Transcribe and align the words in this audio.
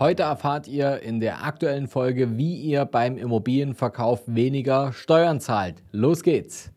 Heute 0.00 0.22
erfahrt 0.22 0.66
ihr 0.66 1.02
in 1.02 1.20
der 1.20 1.44
aktuellen 1.44 1.86
Folge, 1.86 2.38
wie 2.38 2.54
ihr 2.54 2.86
beim 2.86 3.18
Immobilienverkauf 3.18 4.22
weniger 4.24 4.94
Steuern 4.94 5.40
zahlt. 5.40 5.82
Los 5.92 6.22
geht's! 6.22 6.72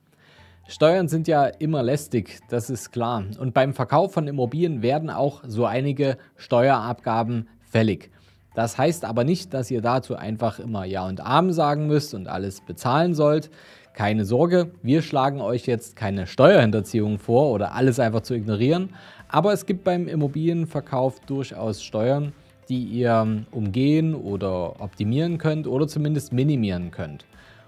Steuern 0.68 1.08
sind 1.08 1.30
ja 1.30 1.46
immer 1.46 1.84
lästig, 1.84 2.40
das 2.50 2.70
ist 2.70 2.92
klar. 2.92 3.24
Und 3.40 3.54
beim 3.54 3.74
Verkauf 3.74 4.12
von 4.12 4.28
Immobilien 4.28 4.82
werden 4.82 5.10
auch 5.10 5.42
so 5.48 5.66
einige 5.66 6.18
Steuerabgaben 6.36 7.48
fällig. 7.62 8.12
Das 8.56 8.78
heißt 8.78 9.06
aber 9.06 9.24
nicht, 9.24 9.54
dass 9.54 9.72
ihr 9.72 9.82
dazu 9.82 10.18
einfach 10.18 10.60
immer 10.60 10.84
Ja 10.84 11.08
und 11.08 11.22
Amen 11.22 11.54
sagen 11.54 11.88
müsst 11.88 12.14
und 12.14 12.28
alles 12.28 12.60
bezahlen 12.60 13.14
sollt. 13.14 13.50
Keine 13.94 14.26
Sorge, 14.26 14.72
wir 14.82 15.02
schlagen 15.02 15.40
euch 15.40 15.66
jetzt 15.66 15.96
keine 15.96 16.28
Steuerhinterziehung 16.28 17.20
vor 17.20 17.52
oder 17.52 17.74
alles 17.74 18.02
einfach 18.02 18.22
zu 18.22 18.34
ignorieren. 18.34 18.90
Aber 19.30 19.54
es 19.54 19.66
gibt 19.66 19.86
beim 19.86 20.10
Immobilienverkauf 20.10 21.22
durchaus 21.22 21.82
Steuern, 21.82 22.34
die 22.70 22.84
ihr 22.84 23.46
umgehen 23.52 24.16
oder 24.16 24.82
optimieren 24.82 25.38
könnt 25.38 25.68
oder 25.68 25.88
zumindest 25.88 26.34
minimieren 26.34 26.92
könnt. 26.92 27.26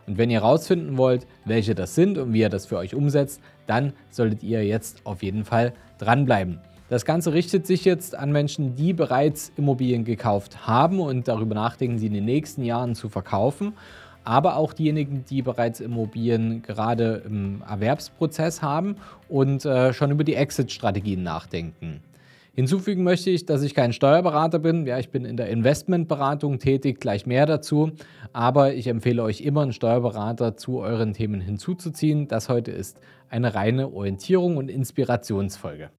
Und 0.08 0.18
wenn 0.18 0.30
ihr 0.30 0.42
herausfinden 0.42 0.98
wollt, 0.98 1.26
welche 1.46 1.74
das 1.74 1.96
sind 1.96 2.18
und 2.18 2.34
wie 2.34 2.42
ihr 2.42 2.50
das 2.50 2.68
für 2.68 2.78
euch 2.78 2.94
umsetzt, 2.94 3.42
dann 3.68 3.94
solltet 4.12 4.44
ihr 4.44 4.64
jetzt 4.66 5.02
auf 5.06 5.24
jeden 5.24 5.46
Fall 5.46 5.74
dranbleiben. 5.98 6.60
Das 6.90 7.06
Ganze 7.06 7.34
richtet 7.34 7.66
sich 7.66 7.84
jetzt 7.84 8.16
an 8.16 8.32
Menschen, 8.32 8.76
die 8.76 8.94
bereits 8.94 9.52
Immobilien 9.58 10.06
gekauft 10.06 10.68
haben 10.68 11.00
und 11.00 11.28
darüber 11.28 11.56
nachdenken, 11.56 11.98
sie 11.98 12.08
in 12.08 12.14
den 12.14 12.26
nächsten 12.26 12.64
Jahren 12.64 12.94
zu 12.94 13.10
verkaufen 13.10 13.74
aber 14.26 14.58
auch 14.58 14.74
diejenigen, 14.74 15.24
die 15.30 15.42
bereits 15.42 15.80
Immobilien 15.80 16.64
gerade 16.64 17.22
im 17.26 17.64
Erwerbsprozess 17.68 18.62
haben 18.62 18.98
und 19.30 19.64
äh, 19.66 19.94
schon 19.94 20.12
über 20.12 20.24
die 20.24 20.36
Exit-Strategien 20.36 21.24
nachdenken. 21.24 22.02
Hinzufügen 22.56 23.04
möchte 23.04 23.32
ich, 23.32 23.46
dass 23.46 23.64
ich 23.64 23.76
kein 23.76 23.92
Steuerberater 23.92 24.60
bin. 24.60 24.88
Ja, 24.88 24.98
ich 24.98 25.10
bin 25.10 25.26
in 25.26 25.36
der 25.36 25.50
Investmentberatung 25.50 26.58
tätig, 26.58 27.02
gleich 27.02 27.26
mehr 27.26 27.46
dazu. 27.46 27.92
Aber 28.32 28.74
ich 28.74 28.88
empfehle 28.88 29.24
euch 29.24 29.42
immer, 29.42 29.64
einen 29.64 29.74
Steuerberater 29.74 30.56
zu 30.56 30.80
euren 30.80 31.12
Themen 31.12 31.42
hinzuzuziehen. 31.42 32.30
Das 32.30 32.48
heute 32.48 32.72
ist 32.72 32.98
eine 33.28 33.56
reine 33.56 33.92
Orientierung 33.92 34.56
und 34.56 34.70
Inspirationsfolge. 34.70 35.90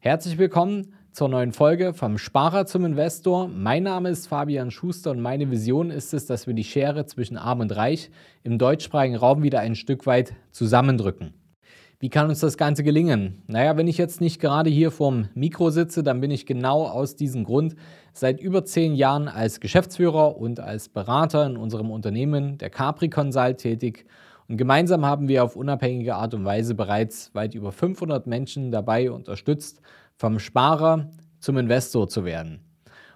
Herzlich 0.00 0.36
willkommen 0.36 0.94
zur 1.12 1.28
neuen 1.28 1.52
Folge 1.52 1.94
vom 1.94 2.18
Sparer 2.18 2.66
zum 2.66 2.84
Investor. 2.84 3.46
Mein 3.46 3.84
Name 3.84 4.08
ist 4.10 4.26
Fabian 4.26 4.72
Schuster 4.72 5.12
und 5.12 5.20
meine 5.20 5.48
Vision 5.52 5.92
ist 5.92 6.12
es, 6.12 6.26
dass 6.26 6.48
wir 6.48 6.54
die 6.54 6.64
Schere 6.64 7.06
zwischen 7.06 7.36
Arm 7.36 7.60
und 7.60 7.70
Reich 7.70 8.10
im 8.42 8.58
deutschsprachigen 8.58 9.14
Raum 9.14 9.44
wieder 9.44 9.60
ein 9.60 9.76
Stück 9.76 10.06
weit 10.06 10.34
zusammendrücken. 10.50 11.34
Wie 12.04 12.10
kann 12.10 12.28
uns 12.28 12.40
das 12.40 12.58
Ganze 12.58 12.84
gelingen? 12.84 13.42
Naja, 13.46 13.78
wenn 13.78 13.88
ich 13.88 13.96
jetzt 13.96 14.20
nicht 14.20 14.38
gerade 14.38 14.68
hier 14.68 14.90
vorm 14.90 15.30
Mikro 15.32 15.70
sitze, 15.70 16.02
dann 16.02 16.20
bin 16.20 16.30
ich 16.30 16.44
genau 16.44 16.84
aus 16.84 17.16
diesem 17.16 17.44
Grund 17.44 17.76
seit 18.12 18.42
über 18.42 18.62
zehn 18.66 18.94
Jahren 18.94 19.26
als 19.26 19.58
Geschäftsführer 19.58 20.36
und 20.36 20.60
als 20.60 20.90
Berater 20.90 21.46
in 21.46 21.56
unserem 21.56 21.90
Unternehmen, 21.90 22.58
der 22.58 22.68
Capri 22.68 23.08
Consult, 23.08 23.56
tätig. 23.56 24.04
Und 24.48 24.58
gemeinsam 24.58 25.06
haben 25.06 25.28
wir 25.28 25.44
auf 25.44 25.56
unabhängige 25.56 26.14
Art 26.14 26.34
und 26.34 26.44
Weise 26.44 26.74
bereits 26.74 27.34
weit 27.34 27.54
über 27.54 27.72
500 27.72 28.26
Menschen 28.26 28.70
dabei 28.70 29.10
unterstützt, 29.10 29.80
vom 30.14 30.38
Sparer 30.38 31.08
zum 31.40 31.56
Investor 31.56 32.06
zu 32.06 32.26
werden. 32.26 32.60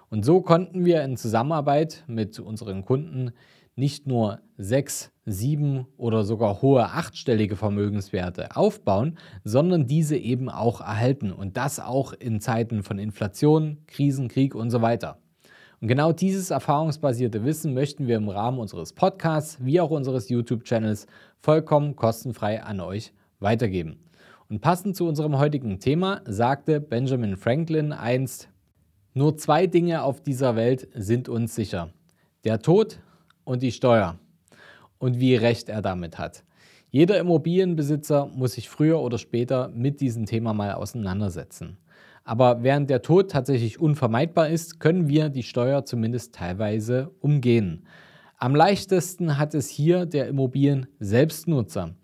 Und 0.09 0.25
so 0.25 0.41
konnten 0.41 0.83
wir 0.83 1.03
in 1.03 1.15
Zusammenarbeit 1.15 2.05
mit 2.07 2.39
unseren 2.39 2.83
Kunden 2.85 3.33
nicht 3.75 4.07
nur 4.07 4.39
sechs, 4.57 5.11
sieben 5.31 5.87
oder 5.97 6.23
sogar 6.23 6.61
hohe 6.61 6.85
achtstellige 6.85 7.55
Vermögenswerte 7.55 8.55
aufbauen, 8.55 9.17
sondern 9.43 9.87
diese 9.87 10.17
eben 10.17 10.49
auch 10.49 10.81
erhalten 10.81 11.31
und 11.31 11.57
das 11.57 11.79
auch 11.79 12.13
in 12.13 12.39
Zeiten 12.41 12.83
von 12.83 12.99
Inflation, 12.99 13.77
Krisen, 13.87 14.27
Krieg 14.27 14.55
und 14.55 14.69
so 14.69 14.81
weiter. 14.81 15.17
Und 15.81 15.87
genau 15.87 16.11
dieses 16.11 16.49
erfahrungsbasierte 16.49 17.45
Wissen 17.45 17.73
möchten 17.73 18.07
wir 18.07 18.17
im 18.17 18.27
Rahmen 18.27 18.59
unseres 18.59 18.91
Podcasts 18.91 19.57
wie 19.63 19.79
auch 19.79 19.91
unseres 19.91 20.27
YouTube-Channels 20.27 21.07
vollkommen 21.39 21.95
kostenfrei 21.95 22.61
an 22.61 22.81
euch 22.81 23.13
weitergeben. 23.39 23.97
Und 24.49 24.61
passend 24.61 24.95
zu 24.95 25.07
unserem 25.07 25.37
heutigen 25.37 25.79
Thema 25.79 26.21
sagte 26.25 26.81
Benjamin 26.81 27.37
Franklin 27.37 27.93
einst, 27.93 28.49
nur 29.13 29.37
zwei 29.37 29.67
Dinge 29.67 30.03
auf 30.03 30.21
dieser 30.21 30.55
Welt 30.55 30.87
sind 30.93 31.29
uns 31.29 31.55
sicher. 31.55 31.93
Der 32.43 32.61
Tod 32.61 32.99
und 33.43 33.61
die 33.61 33.71
Steuer. 33.71 34.19
Und 34.99 35.19
wie 35.19 35.35
recht 35.35 35.69
er 35.69 35.81
damit 35.81 36.17
hat. 36.17 36.43
Jeder 36.91 37.19
Immobilienbesitzer 37.19 38.27
muss 38.27 38.53
sich 38.53 38.69
früher 38.69 38.99
oder 38.99 39.17
später 39.17 39.69
mit 39.69 40.01
diesem 40.01 40.25
Thema 40.25 40.53
mal 40.53 40.73
auseinandersetzen. 40.73 41.77
Aber 42.23 42.63
während 42.63 42.89
der 42.89 43.01
Tod 43.01 43.31
tatsächlich 43.31 43.79
unvermeidbar 43.79 44.49
ist, 44.49 44.79
können 44.79 45.07
wir 45.07 45.29
die 45.29 45.43
Steuer 45.43 45.85
zumindest 45.85 46.35
teilweise 46.35 47.11
umgehen. 47.21 47.87
Am 48.37 48.55
leichtesten 48.55 49.37
hat 49.37 49.53
es 49.53 49.67
hier 49.69 50.05
der 50.05 50.27
Immobilien-Selbstnutzer. 50.27 51.95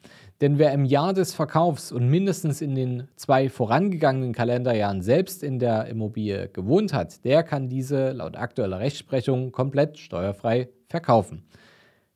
Denn 0.41 0.59
wer 0.59 0.73
im 0.73 0.83
Jahr 0.83 1.13
des 1.13 1.33
Verkaufs 1.33 1.91
und 1.91 2.09
mindestens 2.09 2.61
in 2.61 2.75
den 2.75 3.07
zwei 3.15 3.49
vorangegangenen 3.49 4.33
Kalenderjahren 4.33 5.01
selbst 5.01 5.43
in 5.43 5.59
der 5.59 5.85
Immobilie 5.85 6.49
gewohnt 6.49 6.91
hat, 6.91 7.23
der 7.23 7.43
kann 7.43 7.69
diese 7.69 8.11
laut 8.11 8.35
aktueller 8.35 8.79
Rechtsprechung 8.79 9.51
komplett 9.53 9.97
steuerfrei 9.97 10.69
verkaufen. 10.89 11.45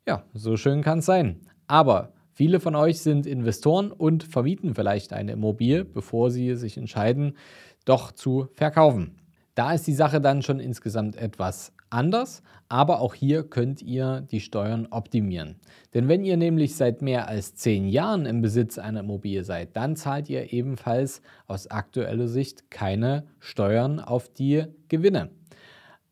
Ja, 0.06 0.24
so 0.34 0.56
schön 0.56 0.82
kann 0.82 1.00
es 1.00 1.06
sein. 1.06 1.40
Aber 1.66 2.12
viele 2.32 2.60
von 2.60 2.74
euch 2.74 3.00
sind 3.00 3.26
Investoren 3.26 3.92
und 3.92 4.24
vermieten 4.24 4.74
vielleicht 4.74 5.12
eine 5.12 5.32
Immobilie, 5.32 5.84
bevor 5.84 6.30
sie 6.30 6.54
sich 6.56 6.76
entscheiden, 6.76 7.36
doch 7.84 8.12
zu 8.12 8.48
verkaufen. 8.54 9.16
Da 9.54 9.74
ist 9.74 9.86
die 9.86 9.92
Sache 9.92 10.20
dann 10.20 10.42
schon 10.42 10.60
insgesamt 10.60 11.16
etwas 11.16 11.72
anders, 11.90 12.42
aber 12.68 13.00
auch 13.00 13.14
hier 13.14 13.42
könnt 13.42 13.82
ihr 13.82 14.20
die 14.20 14.40
Steuern 14.40 14.86
optimieren. 14.90 15.56
Denn 15.92 16.08
wenn 16.08 16.24
ihr 16.24 16.36
nämlich 16.36 16.76
seit 16.76 17.02
mehr 17.02 17.28
als 17.28 17.56
zehn 17.56 17.88
Jahren 17.88 18.26
im 18.26 18.40
Besitz 18.40 18.78
einer 18.78 19.00
Immobilie 19.00 19.44
seid, 19.44 19.76
dann 19.76 19.96
zahlt 19.96 20.30
ihr 20.30 20.52
ebenfalls 20.52 21.20
aus 21.46 21.66
aktueller 21.66 22.28
Sicht 22.28 22.70
keine 22.70 23.26
Steuern 23.40 23.98
auf 23.98 24.28
die 24.28 24.64
Gewinne. 24.88 25.30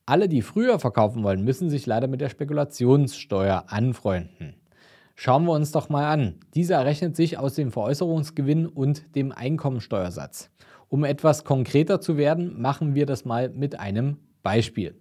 Alle, 0.08 0.26
die 0.26 0.40
früher 0.40 0.78
verkaufen 0.78 1.22
wollen, 1.22 1.44
müssen 1.44 1.68
sich 1.68 1.84
leider 1.84 2.08
mit 2.08 2.22
der 2.22 2.30
Spekulationssteuer 2.30 3.64
anfreunden. 3.66 4.54
Schauen 5.14 5.44
wir 5.44 5.52
uns 5.52 5.70
doch 5.70 5.90
mal 5.90 6.10
an. 6.10 6.36
Diese 6.54 6.72
errechnet 6.72 7.14
sich 7.14 7.36
aus 7.36 7.56
dem 7.56 7.70
Veräußerungsgewinn 7.70 8.66
und 8.68 9.14
dem 9.14 9.32
Einkommensteuersatz. 9.32 10.48
Um 10.88 11.04
etwas 11.04 11.44
konkreter 11.44 12.00
zu 12.00 12.16
werden, 12.16 12.58
machen 12.58 12.94
wir 12.94 13.04
das 13.04 13.26
mal 13.26 13.50
mit 13.50 13.78
einem 13.78 14.16
Beispiel. 14.42 14.94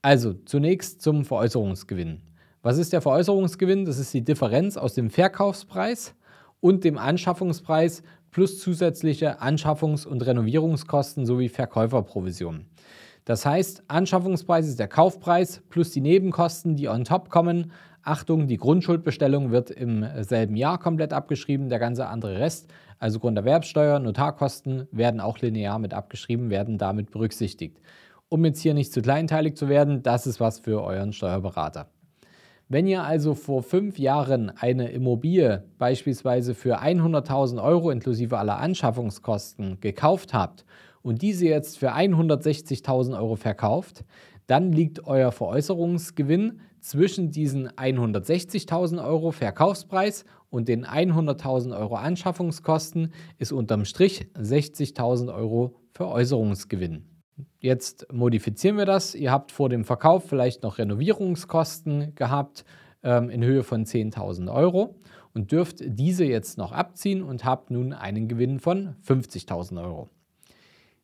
Also 0.00 0.32
zunächst 0.32 1.02
zum 1.02 1.26
Veräußerungsgewinn. 1.26 2.22
Was 2.62 2.78
ist 2.78 2.94
der 2.94 3.02
Veräußerungsgewinn? 3.02 3.84
Das 3.84 3.98
ist 3.98 4.14
die 4.14 4.24
Differenz 4.24 4.78
aus 4.78 4.94
dem 4.94 5.10
Verkaufspreis 5.10 6.14
und 6.60 6.84
dem 6.84 6.96
Anschaffungspreis 6.96 8.02
plus 8.30 8.58
zusätzliche 8.58 9.42
Anschaffungs- 9.42 10.06
und 10.06 10.24
Renovierungskosten 10.24 11.26
sowie 11.26 11.50
Verkäuferprovisionen. 11.50 12.70
Das 13.24 13.46
heißt, 13.46 13.84
Anschaffungspreis 13.88 14.66
ist 14.66 14.78
der 14.78 14.88
Kaufpreis 14.88 15.62
plus 15.68 15.90
die 15.90 16.00
Nebenkosten, 16.00 16.76
die 16.76 16.88
on 16.88 17.04
top 17.04 17.28
kommen. 17.28 17.72
Achtung, 18.02 18.48
die 18.48 18.56
Grundschuldbestellung 18.56 19.50
wird 19.50 19.70
im 19.70 20.06
selben 20.20 20.56
Jahr 20.56 20.78
komplett 20.78 21.12
abgeschrieben, 21.12 21.68
der 21.68 21.78
ganze 21.78 22.06
andere 22.06 22.38
Rest, 22.38 22.72
also 22.98 23.18
Grunderwerbsteuer, 23.18 23.98
Notarkosten, 23.98 24.88
werden 24.90 25.20
auch 25.20 25.38
linear 25.38 25.78
mit 25.78 25.94
abgeschrieben, 25.94 26.50
werden 26.50 26.78
damit 26.78 27.10
berücksichtigt 27.10 27.78
um 28.30 28.44
jetzt 28.44 28.62
hier 28.62 28.74
nicht 28.74 28.92
zu 28.92 29.02
kleinteilig 29.02 29.56
zu 29.56 29.68
werden, 29.68 30.02
das 30.02 30.26
ist 30.26 30.40
was 30.40 30.60
für 30.60 30.82
euren 30.82 31.12
Steuerberater. 31.12 31.88
Wenn 32.68 32.86
ihr 32.86 33.02
also 33.02 33.34
vor 33.34 33.64
fünf 33.64 33.98
Jahren 33.98 34.50
eine 34.56 34.90
Immobilie 34.90 35.64
beispielsweise 35.78 36.54
für 36.54 36.80
100.000 36.80 37.60
Euro 37.60 37.90
inklusive 37.90 38.38
aller 38.38 38.58
Anschaffungskosten 38.58 39.80
gekauft 39.80 40.32
habt 40.32 40.64
und 41.02 41.22
diese 41.22 41.46
jetzt 41.46 41.78
für 41.78 41.94
160.000 41.94 43.16
Euro 43.18 43.36
verkauft, 43.36 44.04
dann 44.46 44.72
liegt 44.72 45.06
euer 45.06 45.32
Veräußerungsgewinn 45.32 46.60
zwischen 46.80 47.30
diesen 47.30 47.68
160.000 47.68 49.04
Euro 49.04 49.30
Verkaufspreis 49.30 50.24
und 50.50 50.68
den 50.68 50.84
100.000 50.84 51.78
Euro 51.78 51.94
Anschaffungskosten 51.94 53.12
ist 53.38 53.52
unterm 53.52 53.84
Strich 53.84 54.26
60.000 54.34 55.32
Euro 55.32 55.76
Veräußerungsgewinn. 55.92 57.04
Jetzt 57.60 58.12
modifizieren 58.12 58.76
wir 58.76 58.86
das. 58.86 59.14
Ihr 59.14 59.30
habt 59.30 59.52
vor 59.52 59.68
dem 59.68 59.84
Verkauf 59.84 60.24
vielleicht 60.24 60.62
noch 60.62 60.78
Renovierungskosten 60.78 62.14
gehabt 62.14 62.64
ähm, 63.02 63.30
in 63.30 63.44
Höhe 63.44 63.62
von 63.62 63.84
10.000 63.84 64.52
Euro 64.52 64.96
und 65.34 65.52
dürft 65.52 65.76
diese 65.80 66.24
jetzt 66.24 66.58
noch 66.58 66.72
abziehen 66.72 67.22
und 67.22 67.44
habt 67.44 67.70
nun 67.70 67.92
einen 67.92 68.28
Gewinn 68.28 68.58
von 68.58 68.96
50.000 69.06 69.82
Euro. 69.82 70.08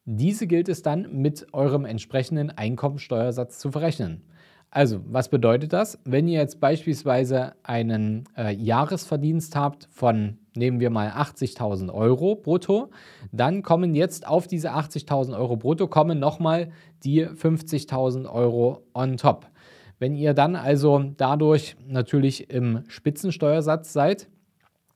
Diese 0.09 0.47
gilt 0.47 0.69
es 0.69 0.83
dann 0.83 1.21
mit 1.21 1.53
eurem 1.53 1.85
entsprechenden 1.85 2.51
Einkommensteuersatz 2.51 3.59
zu 3.59 3.73
verrechnen. 3.73 4.23
Also, 4.71 5.01
was 5.07 5.29
bedeutet 5.29 5.73
das? 5.73 5.99
Wenn 6.05 6.29
ihr 6.29 6.39
jetzt 6.39 6.61
beispielsweise 6.61 7.55
einen 7.65 8.25
äh, 8.37 8.55
Jahresverdienst 8.55 9.57
habt 9.57 9.89
von, 9.91 10.39
nehmen 10.55 10.79
wir 10.79 10.91
mal 10.91 11.09
80.000 11.09 11.93
Euro 11.93 12.37
brutto, 12.37 12.91
dann 13.33 13.63
kommen 13.63 13.97
jetzt 13.97 14.29
auf 14.29 14.47
diese 14.47 14.75
80.000 14.75 15.37
Euro 15.37 15.57
brutto 15.57 15.89
kommen 15.89 16.21
nochmal 16.21 16.71
die 17.03 17.27
50.000 17.27 18.31
Euro 18.31 18.83
on 18.95 19.17
top. 19.17 19.47
Wenn 19.99 20.15
ihr 20.15 20.35
dann 20.35 20.55
also 20.55 21.03
dadurch 21.17 21.77
natürlich 21.87 22.51
im 22.51 22.85
Spitzensteuersatz 22.87 23.93
seid, 23.93 24.29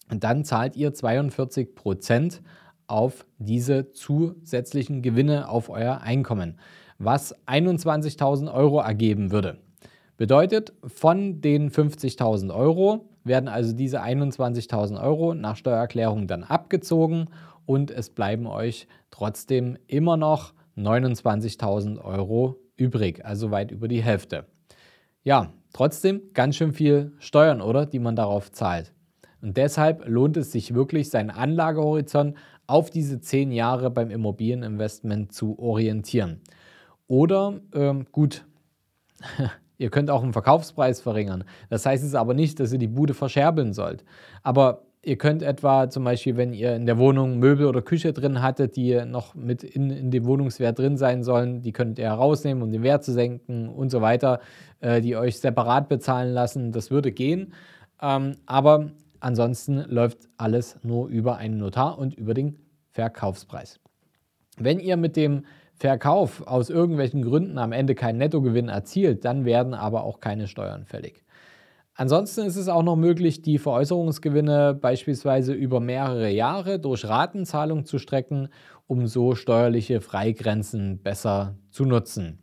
dann 0.09 0.45
zahlt 0.45 0.77
ihr 0.77 0.95
42 0.95 1.75
Prozent 1.75 2.43
auf 2.91 3.27
diese 3.39 3.93
zusätzlichen 3.93 5.03
Gewinne 5.03 5.49
auf 5.49 5.69
euer 5.69 6.01
Einkommen, 6.01 6.59
was 6.99 7.35
21.000 7.47 8.53
Euro 8.53 8.81
ergeben 8.81 9.31
würde. 9.31 9.59
Bedeutet, 10.17 10.75
von 10.85 11.41
den 11.41 11.71
50.000 11.71 12.55
Euro 12.55 13.09
werden 13.25 13.49
also 13.49 13.75
diese 13.75 14.03
21.000 14.03 15.03
Euro 15.03 15.35
nach 15.35 15.57
Steuererklärung 15.57 16.27
dann 16.27 16.45
abgezogen 16.45 17.29
und 17.65 17.91
es 17.91 18.11
bleiben 18.11 18.47
euch 18.47 18.87
trotzdem 19.11 19.79
immer 19.87 20.17
noch 20.17 20.53
29.000 20.77 22.05
Euro 22.05 22.57
übrig, 22.77 23.25
also 23.25 23.51
weit 23.51 23.71
über 23.71 23.89
die 23.89 24.03
Hälfte. 24.03 24.47
Ja, 25.23 25.53
trotzdem 25.73 26.23
ganz 26.33 26.57
schön 26.57 26.73
viel 26.73 27.13
Steuern, 27.19 27.61
oder? 27.61 27.87
Die 27.87 27.99
man 27.99 28.17
darauf 28.17 28.51
zahlt. 28.53 28.93
Und 29.43 29.57
deshalb 29.57 30.07
lohnt 30.07 30.37
es 30.37 30.53
sich 30.53 30.75
wirklich, 30.75 31.11
seinen 31.11 31.31
Anlagehorizont 31.31 32.37
auf 32.71 32.91
diese 32.91 33.21
zehn 33.21 33.53
Jahre 33.53 33.91
beim 33.91 34.11
Immobilieninvestment 34.11 35.33
zu 35.33 35.59
orientieren. 35.59 36.41
Oder 37.07 37.61
ähm, 37.75 38.07
gut, 38.13 38.45
ihr 39.79 39.91
könnt 39.91 40.11
auch 40.11 40.23
einen 40.23 40.33
Verkaufspreis 40.33 41.01
verringern. 41.01 41.45
Das 41.69 41.85
heißt 41.85 42.05
es 42.05 42.15
aber 42.15 42.35
nicht, 42.35 42.61
dass 42.61 42.73
ihr 42.73 42.79
die 42.79 42.87
Bude 42.87 43.15
verscherbeln 43.15 43.73
sollt. 43.73 44.05
Aber 44.43 44.83
ihr 45.03 45.17
könnt 45.17 45.43
etwa 45.43 45.89
zum 45.91 46.05
Beispiel, 46.05 46.37
wenn 46.37 46.53
ihr 46.53 46.77
in 46.77 46.87
der 46.87 46.99
Wohnung 46.99 47.39
Möbel 47.39 47.67
oder 47.67 47.83
Küche 47.83 48.13
drin 48.13 48.43
hattet, 48.43 48.77
die 48.77 49.05
noch 49.05 49.35
mit 49.35 49.65
in, 49.65 49.91
in 49.91 50.11
dem 50.11 50.25
Wohnungswert 50.25 50.79
drin 50.79 50.97
sein 50.97 51.25
sollen, 51.25 51.63
die 51.63 51.73
könnt 51.73 51.99
ihr 51.99 52.07
herausnehmen, 52.07 52.63
um 52.63 52.71
den 52.71 52.83
Wert 52.83 53.03
zu 53.03 53.13
senken 53.13 53.69
und 53.69 53.91
so 53.91 54.01
weiter, 54.01 54.41
äh, 54.81 55.01
die 55.01 55.17
euch 55.17 55.41
separat 55.41 55.89
bezahlen 55.89 56.33
lassen. 56.33 56.73
Das 56.73 56.91
würde 56.91 57.11
gehen. 57.13 57.53
Ähm, 58.01 58.37
aber 58.47 58.91
ansonsten 59.21 59.85
läuft 59.89 60.29
alles 60.37 60.79
nur 60.83 61.09
über 61.09 61.37
einen 61.37 61.59
Notar 61.59 61.99
und 61.99 62.15
über 62.15 62.35
den 62.35 62.59
Verkaufspreis. 62.91 63.81
Wenn 64.59 64.81
ihr 64.81 64.97
mit 64.97 65.17
dem 65.17 65.45
Verkauf 65.75 66.47
aus 66.47 66.69
irgendwelchen 66.69 67.23
Gründen 67.23 67.57
am 67.57 67.73
Ende 67.73 67.95
keinen 67.95 68.19
Nettogewinn 68.19 68.69
erzielt, 68.69 69.25
dann 69.25 69.45
werden 69.45 69.73
aber 69.73 70.05
auch 70.05 70.21
keine 70.21 70.47
Steuern 70.47 70.85
fällig. 70.85 71.25
Ansonsten 71.95 72.47
ist 72.47 72.57
es 72.57 72.69
auch 72.69 72.83
noch 72.83 72.97
möglich, 72.97 73.43
die 73.43 73.59
Veräußerungsgewinne 73.59 74.75
beispielsweise 74.75 75.53
über 75.53 75.81
mehrere 75.81 76.31
Jahre 76.31 76.79
durch 76.79 77.07
Ratenzahlung 77.07 77.85
zu 77.85 77.99
strecken, 77.99 78.49
um 78.87 79.07
so 79.07 79.35
steuerliche 79.35 80.01
Freigrenzen 80.01 81.03
besser 81.03 81.57
zu 81.71 81.85
nutzen. 81.85 82.39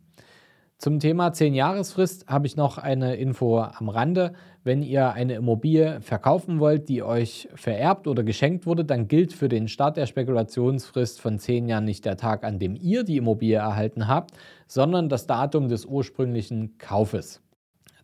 Zum 0.80 1.00
Thema 1.00 1.30
10-Jahresfrist 1.30 2.28
habe 2.28 2.46
ich 2.46 2.54
noch 2.54 2.78
eine 2.78 3.16
Info 3.16 3.58
am 3.58 3.88
Rande. 3.88 4.34
Wenn 4.62 4.84
ihr 4.84 5.12
eine 5.12 5.34
Immobilie 5.34 6.00
verkaufen 6.00 6.60
wollt, 6.60 6.88
die 6.88 7.02
euch 7.02 7.48
vererbt 7.56 8.06
oder 8.06 8.22
geschenkt 8.22 8.64
wurde, 8.64 8.84
dann 8.84 9.08
gilt 9.08 9.32
für 9.32 9.48
den 9.48 9.66
Start 9.66 9.96
der 9.96 10.06
Spekulationsfrist 10.06 11.20
von 11.20 11.40
10 11.40 11.68
Jahren 11.68 11.84
nicht 11.84 12.04
der 12.04 12.16
Tag, 12.16 12.44
an 12.44 12.60
dem 12.60 12.76
ihr 12.76 13.02
die 13.02 13.16
Immobilie 13.16 13.56
erhalten 13.56 14.06
habt, 14.06 14.30
sondern 14.68 15.08
das 15.08 15.26
Datum 15.26 15.66
des 15.66 15.84
ursprünglichen 15.84 16.78
Kaufes. 16.78 17.42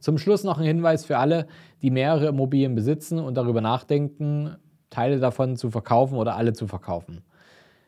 Zum 0.01 0.19
Schluss 0.19 0.43
noch 0.43 0.59
ein 0.59 0.67
Hinweis 0.67 1.05
für 1.05 1.19
alle, 1.19 1.47
die 1.81 1.93
mehrere 1.93 2.27
Immobilien 2.27 2.75
besitzen 2.75 3.21
und 3.21 3.37
darüber 3.37 3.61
nachdenken, 3.61 4.57
Teile 4.91 5.21
davon 5.21 5.55
zu 5.55 5.71
verkaufen 5.71 6.19
oder 6.19 6.35
alle 6.35 6.55
zu 6.55 6.67
verkaufen. 6.67 7.23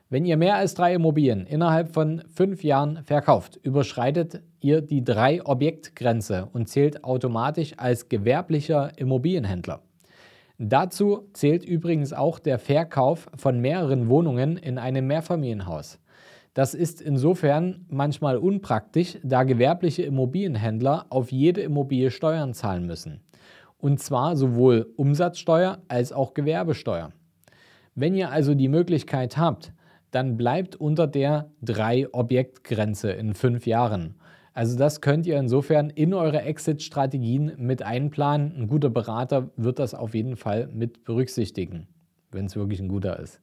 Wenn 0.09 0.25
ihr 0.25 0.37
mehr 0.37 0.55
als 0.55 0.75
drei 0.75 0.95
Immobilien 0.95 1.47
innerhalb 1.47 1.93
von 1.93 2.23
fünf 2.33 2.63
Jahren 2.63 3.03
verkauft, 3.03 3.59
überschreitet 3.61 4.41
ihr 4.61 4.81
die 4.81 5.03
Drei-Objekt-Grenze 5.03 6.49
und 6.53 6.69
zählt 6.69 7.03
automatisch 7.03 7.73
als 7.77 8.09
gewerblicher 8.09 8.97
Immobilienhändler. 8.97 9.83
Dazu 10.59 11.29
zählt 11.33 11.65
übrigens 11.65 12.13
auch 12.13 12.39
der 12.39 12.61
Verkauf 12.61 13.29
von 13.37 13.61
mehreren 13.61 14.09
Wohnungen 14.09 14.57
in 14.57 14.79
einem 14.79 15.09
Mehrfamilienhaus. 15.09 15.99
Das 16.55 16.73
ist 16.73 17.03
insofern 17.03 17.85
manchmal 17.89 18.37
unpraktisch, 18.37 19.19
da 19.25 19.43
gewerbliche 19.43 20.05
Immobilienhändler 20.05 21.07
auf 21.11 21.33
jede 21.33 21.63
Immobilie 21.63 22.13
Steuern 22.13 22.55
zahlen 22.55 22.87
müssen. 22.87 23.23
Und 23.77 23.99
zwar 23.99 24.37
sowohl 24.37 24.87
Umsatzsteuer 24.97 25.83
als 25.89 26.13
auch 26.13 26.33
Gewerbesteuer. 26.33 27.11
Wenn 27.97 28.15
ihr 28.15 28.31
also 28.31 28.55
die 28.55 28.69
Möglichkeit 28.69 29.37
habt, 29.37 29.73
dann 30.17 30.39
bleibt 30.39 30.77
unter 30.77 31.07
der 31.07 31.51
3-Objekt-Grenze 31.63 33.11
in 33.11 33.35
fünf 33.35 33.67
Jahren. 33.67 34.15
Also 34.55 34.79
das 34.79 35.03
könnt 35.03 35.27
ihr 35.27 35.39
insofern 35.39 35.91
in 35.91 36.15
eure 36.15 36.41
Exit-Strategien 36.41 37.53
mit 37.59 37.83
einplanen. 37.83 38.57
Ein 38.57 38.67
guter 38.67 38.89
Berater 38.89 39.51
wird 39.59 39.79
das 39.79 39.93
auf 39.93 40.15
jeden 40.15 40.37
Fall 40.37 40.71
mit 40.73 41.05
berücksichtigen, 41.05 41.87
wenn 42.33 42.47
es 42.47 42.57
wirklich 42.57 42.81
ein 42.81 42.89
guter 42.89 43.21
ist. 43.21 43.43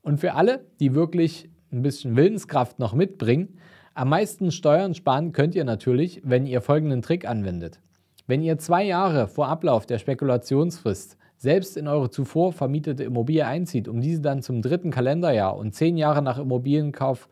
Und 0.00 0.20
für 0.20 0.34
alle, 0.34 0.64
die 0.78 0.94
wirklich 0.94 1.50
ein 1.72 1.82
bisschen 1.82 2.14
Willenskraft 2.14 2.78
noch 2.78 2.94
mitbringen. 2.94 3.58
Am 3.94 4.10
meisten 4.10 4.52
Steuern 4.52 4.94
sparen 4.94 5.32
könnt 5.32 5.56
ihr 5.56 5.64
natürlich, 5.64 6.22
wenn 6.24 6.46
ihr 6.46 6.60
folgenden 6.60 7.02
Trick 7.02 7.28
anwendet. 7.28 7.80
Wenn 8.28 8.42
ihr 8.42 8.58
zwei 8.58 8.84
Jahre 8.84 9.26
vor 9.26 9.48
Ablauf 9.48 9.86
der 9.86 9.96
Spekulationsfrist 9.96 11.16
selbst 11.38 11.78
in 11.78 11.88
eure 11.88 12.10
zuvor 12.10 12.52
vermietete 12.52 13.02
Immobilie 13.02 13.46
einzieht, 13.46 13.88
um 13.88 14.02
diese 14.02 14.20
dann 14.20 14.42
zum 14.42 14.60
dritten 14.60 14.90
Kalenderjahr 14.90 15.56
und 15.56 15.74
zehn 15.74 15.96
Jahre 15.96 16.20
nach 16.20 16.36
Immobilienkauf 16.36 17.30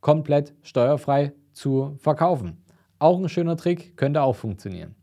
komplett 0.00 0.54
steuerfrei 0.62 1.34
zu 1.52 1.94
verkaufen. 1.98 2.56
Auch 2.98 3.18
ein 3.18 3.28
schöner 3.28 3.58
Trick, 3.58 3.98
könnte 3.98 4.22
auch 4.22 4.34
funktionieren. 4.34 4.94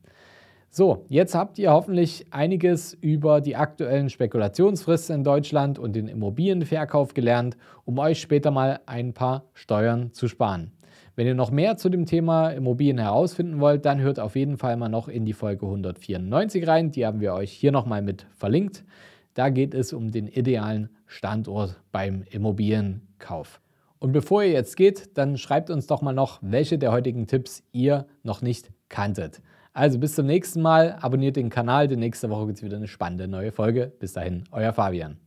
So, 0.72 1.06
jetzt 1.07 1.36
habt 1.36 1.60
ihr 1.60 1.72
hoffentlich 1.72 2.25
einiges 2.31 2.95
über 2.95 3.39
die 3.39 3.56
aktuellen 3.56 4.10
Spekulationsfristen 4.10 5.18
in 5.18 5.24
Deutschland 5.24 5.78
und 5.78 5.95
den 5.95 6.07
Immobilienverkauf 6.07 7.13
gelernt, 7.13 7.57
um 7.86 8.00
euch 8.00 8.19
später 8.19 8.50
mal 8.50 8.80
ein 8.88 9.13
paar 9.13 9.45
Steuern 9.54 10.13
zu 10.13 10.28
sparen. 10.28 10.72
Wenn 11.18 11.25
ihr 11.25 11.34
noch 11.34 11.50
mehr 11.50 11.78
zu 11.78 11.90
dem 11.90 12.06
Thema 12.06 12.50
Immobilien 12.52 13.00
herausfinden 13.00 13.60
wollt, 13.60 13.86
dann 13.86 14.00
hört 14.00 14.19
auf 14.19 14.36
jeden 14.36 14.60
Fall 14.60 14.78
mal 14.78 14.88
noch 14.88 15.08
in 15.08 15.25
die 15.25 15.34
Folge 15.34 15.66
194 15.66 16.68
rein. 16.68 16.92
Die 16.92 17.08
haben 17.08 17.22
wir 17.22 17.34
euch 17.34 17.52
hier 17.52 17.72
nochmal 17.72 18.04
mit 18.04 18.28
verlinkt. 18.36 18.84
Da 19.34 19.50
geht 19.50 19.74
es 19.74 19.94
um 19.94 20.12
den 20.12 20.28
idealen 20.28 20.92
Standort 21.08 21.81
beim 21.92 22.22
Immobilienkauf. 22.30 23.62
Und 23.98 24.12
bevor 24.12 24.44
ihr 24.44 24.52
jetzt 24.52 24.78
geht, 24.78 25.18
dann 25.18 25.40
schreibt 25.40 25.72
uns 25.72 25.88
doch 25.88 26.04
mal 26.04 26.14
noch, 26.14 26.38
welche 26.44 26.78
der 26.78 26.92
heutigen 26.92 27.25
Tipps 27.25 27.63
ihr 27.72 28.06
noch 28.22 28.44
nicht 28.44 28.70
kanntet. 28.88 29.41
Also 29.74 29.98
bis 29.98 30.13
zum 30.13 30.27
nächsten 30.27 30.62
Mal. 30.62 31.00
Abonniert 31.01 31.36
den 31.36 31.50
Kanal, 31.50 31.88
denn 31.88 31.98
nächste 31.98 32.30
Woche 32.30 32.46
gibt 32.46 32.60
es 32.60 32.63
wieder 32.63 32.77
eine 32.77 32.88
spannende 32.88 33.27
neue 33.27 33.51
Folge. 33.51 33.91
Bis 34.00 34.13
dahin, 34.13 34.44
euer 34.51 34.72
Fabian. 34.72 35.18